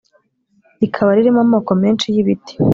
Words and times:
rikaba 0.81 1.11
ririmo 1.17 1.41
amoko 1.45 1.71
menshi 1.81 2.07
y’ibiti, 2.13 2.53